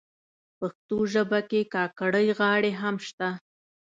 [0.59, 3.29] پښتو ژبه کي کاکړۍ غاړي هم سته.